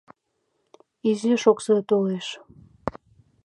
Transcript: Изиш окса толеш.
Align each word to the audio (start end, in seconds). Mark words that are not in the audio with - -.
Изиш 1.09 1.43
окса 1.51 1.75
толеш. 1.89 2.27